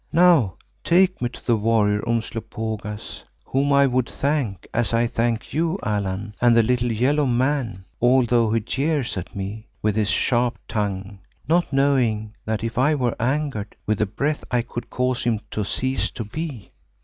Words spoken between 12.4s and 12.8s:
that if